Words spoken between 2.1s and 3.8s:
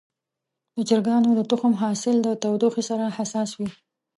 له تودوخې سره حساس وي.